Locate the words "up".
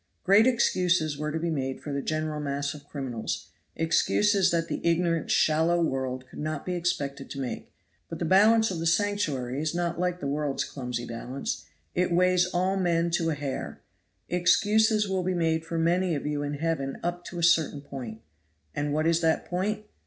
17.03-17.23